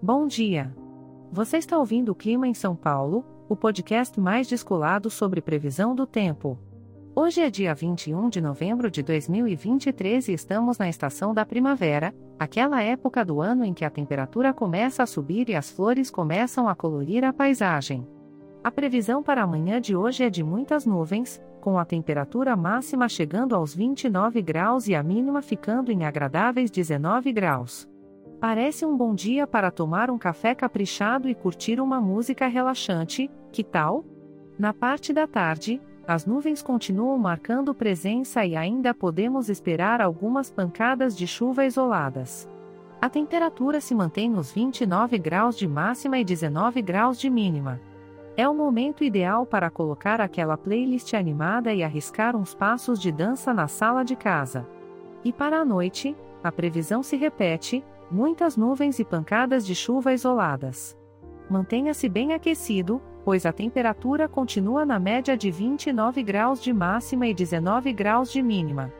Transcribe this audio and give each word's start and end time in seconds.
Bom 0.00 0.28
dia! 0.28 0.72
Você 1.32 1.56
está 1.56 1.76
ouvindo 1.76 2.10
o 2.10 2.14
Clima 2.14 2.46
em 2.46 2.54
São 2.54 2.76
Paulo, 2.76 3.24
o 3.48 3.56
podcast 3.56 4.18
mais 4.20 4.46
descolado 4.46 5.10
sobre 5.10 5.42
previsão 5.42 5.92
do 5.92 6.06
tempo. 6.06 6.56
Hoje 7.16 7.40
é 7.40 7.50
dia 7.50 7.74
21 7.74 8.28
de 8.28 8.40
novembro 8.40 8.92
de 8.92 9.02
2023 9.02 10.28
e 10.28 10.32
estamos 10.34 10.78
na 10.78 10.88
estação 10.88 11.34
da 11.34 11.44
primavera, 11.44 12.14
aquela 12.38 12.80
época 12.80 13.24
do 13.24 13.40
ano 13.40 13.64
em 13.64 13.74
que 13.74 13.84
a 13.84 13.90
temperatura 13.90 14.54
começa 14.54 15.02
a 15.02 15.06
subir 15.06 15.48
e 15.48 15.56
as 15.56 15.68
flores 15.68 16.12
começam 16.12 16.68
a 16.68 16.76
colorir 16.76 17.24
a 17.24 17.32
paisagem. 17.32 18.06
A 18.62 18.70
previsão 18.70 19.20
para 19.20 19.42
amanhã 19.42 19.80
de 19.80 19.96
hoje 19.96 20.22
é 20.22 20.30
de 20.30 20.44
muitas 20.44 20.86
nuvens, 20.86 21.42
com 21.60 21.76
a 21.76 21.84
temperatura 21.84 22.54
máxima 22.54 23.08
chegando 23.08 23.56
aos 23.56 23.74
29 23.74 24.40
graus 24.42 24.86
e 24.86 24.94
a 24.94 25.02
mínima 25.02 25.42
ficando 25.42 25.90
em 25.90 26.04
agradáveis 26.04 26.70
19 26.70 27.32
graus. 27.32 27.88
Parece 28.40 28.86
um 28.86 28.96
bom 28.96 29.16
dia 29.16 29.48
para 29.48 29.68
tomar 29.68 30.12
um 30.12 30.16
café 30.16 30.54
caprichado 30.54 31.28
e 31.28 31.34
curtir 31.34 31.80
uma 31.80 32.00
música 32.00 32.46
relaxante, 32.46 33.28
que 33.50 33.64
tal? 33.64 34.04
Na 34.56 34.72
parte 34.72 35.12
da 35.12 35.26
tarde, 35.26 35.82
as 36.06 36.24
nuvens 36.24 36.62
continuam 36.62 37.18
marcando 37.18 37.74
presença 37.74 38.46
e 38.46 38.54
ainda 38.54 38.94
podemos 38.94 39.48
esperar 39.48 40.00
algumas 40.00 40.52
pancadas 40.52 41.16
de 41.16 41.26
chuva 41.26 41.66
isoladas. 41.66 42.48
A 43.00 43.08
temperatura 43.08 43.80
se 43.80 43.92
mantém 43.92 44.30
nos 44.30 44.52
29 44.52 45.18
graus 45.18 45.56
de 45.56 45.66
máxima 45.66 46.16
e 46.16 46.24
19 46.24 46.80
graus 46.80 47.18
de 47.18 47.28
mínima. 47.28 47.80
É 48.36 48.48
o 48.48 48.54
momento 48.54 49.02
ideal 49.02 49.46
para 49.46 49.68
colocar 49.68 50.20
aquela 50.20 50.56
playlist 50.56 51.12
animada 51.12 51.74
e 51.74 51.82
arriscar 51.82 52.36
uns 52.36 52.54
passos 52.54 53.00
de 53.00 53.10
dança 53.10 53.52
na 53.52 53.66
sala 53.66 54.04
de 54.04 54.14
casa. 54.14 54.64
E 55.24 55.32
para 55.32 55.58
a 55.58 55.64
noite, 55.64 56.16
a 56.42 56.52
previsão 56.52 57.02
se 57.02 57.16
repete, 57.16 57.84
muitas 58.10 58.56
nuvens 58.56 58.98
e 58.98 59.04
pancadas 59.04 59.66
de 59.66 59.74
chuva 59.74 60.12
isoladas. 60.12 60.96
Mantenha-se 61.48 62.08
bem 62.08 62.32
aquecido, 62.32 63.00
pois 63.24 63.44
a 63.46 63.52
temperatura 63.52 64.28
continua 64.28 64.84
na 64.84 64.98
média 64.98 65.36
de 65.36 65.50
29 65.50 66.22
graus 66.22 66.62
de 66.62 66.72
máxima 66.72 67.26
e 67.26 67.34
19 67.34 67.92
graus 67.92 68.30
de 68.32 68.42
mínima. 68.42 68.92